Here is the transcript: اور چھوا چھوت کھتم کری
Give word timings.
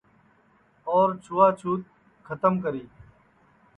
اور 0.93 1.09
چھوا 1.23 1.47
چھوت 1.59 1.81
کھتم 2.25 2.53
کری 2.63 2.83